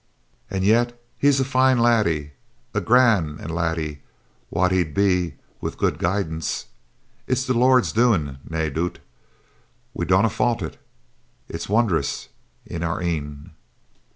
[0.49, 2.31] 'And yet he's a fine laddie;
[2.73, 4.01] a gra and laddie
[4.49, 6.65] wad he be with good guidance.
[7.27, 9.01] It's the Lord's doing, nae doot, and
[9.93, 10.81] we daurna fault it;
[11.47, 12.29] it's wondrous
[12.65, 13.51] in our een.'